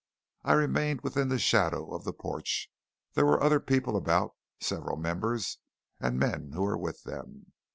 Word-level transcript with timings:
I 0.43 0.53
remained 0.53 1.01
within 1.01 1.29
the 1.29 1.37
shadow 1.37 1.93
of 1.93 2.05
the 2.05 2.11
porch 2.11 2.71
there 3.13 3.23
were 3.27 3.39
other 3.39 3.59
people 3.59 3.95
about 3.95 4.35
several 4.59 4.97
Members, 4.97 5.59
and 5.99 6.17
men 6.17 6.53
who 6.53 6.63
were 6.63 6.75
with 6.75 7.03
them. 7.03 7.51